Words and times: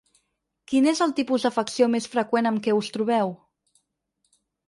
Quin 0.71 0.87
és 0.91 1.01
el 1.05 1.13
tipus 1.19 1.45
d’afecció 1.47 1.89
més 1.97 2.09
freqüent 2.15 2.51
amb 2.53 2.63
què 2.67 2.75
us 2.79 2.91
trobeu? 2.97 3.37